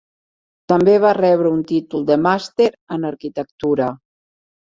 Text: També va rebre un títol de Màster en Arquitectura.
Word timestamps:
També 0.71 0.93
va 1.01 1.09
rebre 1.17 1.51
un 1.57 1.59
títol 1.73 2.07
de 2.09 2.17
Màster 2.29 2.67
en 2.97 3.05
Arquitectura. 3.13 3.93